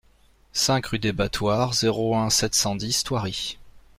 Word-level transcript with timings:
cinq 0.53 0.87
rue 0.87 0.97
des 0.97 1.11
Battoirs, 1.11 1.75
zéro 1.75 2.15
un, 2.17 2.31
sept 2.31 2.55
cent 2.55 2.75
dix, 2.75 3.03
Thoiry 3.03 3.59